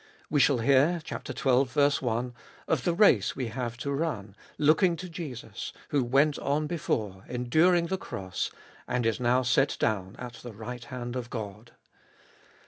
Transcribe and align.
We 0.31 0.39
shall 0.39 0.57
hear 0.57 0.99
(xii. 1.05 1.15
i) 1.15 2.31
of 2.67 2.83
the 2.85 2.93
race 2.97 3.35
we 3.35 3.47
have 3.49 3.77
to 3.77 3.91
run, 3.91 4.35
looking 4.57 4.95
to 4.95 5.07
Jesus, 5.07 5.73
who 5.89 6.03
went 6.03 6.39
on 6.39 6.65
before, 6.65 7.23
enduring 7.27 7.85
the 7.85 7.99
cross, 7.99 8.49
and 8.87 9.05
is 9.05 9.19
now 9.19 9.43
set 9.43 9.77
down 9.79 10.15
at 10.17 10.33
the 10.41 10.53
right 10.53 10.85
hand 10.85 11.15
of 11.15 11.29
God. 11.29 11.73